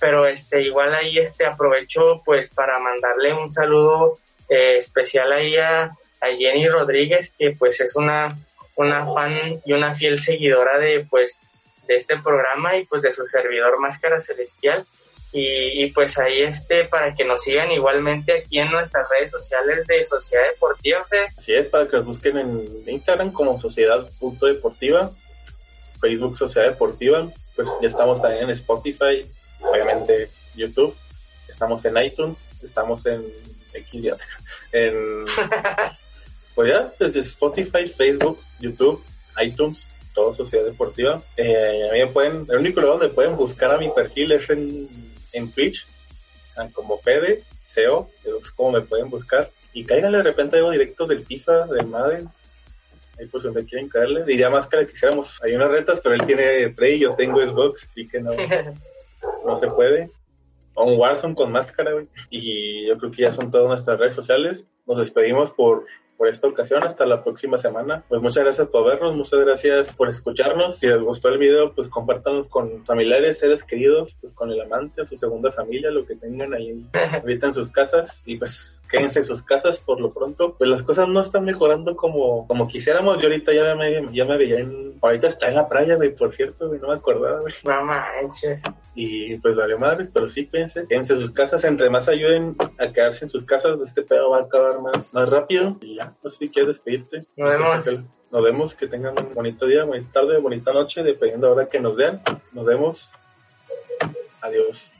[0.01, 4.17] pero este igual ahí este aprovecho pues para mandarle un saludo
[4.49, 5.95] eh, especial ahí a,
[6.37, 8.37] Jenny Rodríguez que pues es una
[8.75, 11.39] una fan y una fiel seguidora de pues
[11.87, 14.85] de este programa y pues de su servidor Máscara Celestial.
[15.33, 20.03] Y, pues ahí este para que nos sigan igualmente aquí en nuestras redes sociales de
[20.03, 21.05] Sociedad Deportiva
[21.37, 25.09] Así es, para que nos busquen en Instagram como Sociedad Deportiva,
[26.01, 29.25] Facebook Sociedad Deportiva, pues ya estamos también en Spotify,
[29.61, 30.95] obviamente YouTube,
[31.47, 33.21] estamos en iTunes, estamos en
[34.73, 35.25] en
[36.55, 39.03] pues ya, desde Spotify, Facebook, YouTube,
[39.41, 41.21] iTunes, todo Sociedad Deportiva.
[41.37, 44.89] Eh, a mí pueden, el único lugar donde pueden buscar a mi perfil es en,
[45.31, 45.85] en Twitch,
[46.57, 49.49] ah, como Fede, SEO, es como me pueden buscar.
[49.73, 52.29] y caigan de repente algo directo del FIFA, del Madden.
[53.19, 54.23] Ahí pues donde quieren caerle.
[54.23, 58.07] Diría Máscara que hiciéramos, hay unas retas, pero él tiene Play yo tengo Xbox, así
[58.07, 58.31] que no,
[59.45, 60.11] no se puede.
[60.73, 62.07] O un Warzone con Máscara, güey.
[62.29, 64.65] Y yo creo que ya son todas nuestras redes sociales.
[64.85, 65.85] Nos despedimos por
[66.21, 66.83] por esta ocasión.
[66.83, 68.03] Hasta la próxima semana.
[68.07, 70.77] Pues muchas gracias por vernos, muchas gracias por escucharnos.
[70.77, 75.03] Si les gustó el video, pues compártanos con familiares, seres queridos, pues con el amante,
[75.07, 76.85] su segunda familia, lo que tengan ahí
[77.23, 78.21] ahorita en sus casas.
[78.23, 80.55] Y pues quédense en sus casas por lo pronto.
[80.57, 83.17] Pues las cosas no están mejorando como, como quisiéramos.
[83.17, 84.99] Yo ahorita ya me, ya me veía en...
[85.01, 87.53] Ahorita está en la playa, güey, por cierto, güey, no me acordaba, güey.
[87.63, 88.59] No manches.
[88.93, 91.63] Y pues vale madres, pero sí piensen, quédense en sus casas.
[91.63, 95.29] Entre más ayuden a quedarse en sus casas, este pedo va a acabar más, más
[95.29, 95.77] rápido.
[95.81, 97.25] Y ya, pues si quieres despedirte.
[97.37, 98.03] Nos vemos.
[98.31, 101.69] Nos vemos, que tengan un bonito día, bonita tarde, bonita noche, dependiendo de la hora
[101.69, 102.21] que nos vean.
[102.53, 103.11] Nos vemos.
[104.41, 104.91] Adiós.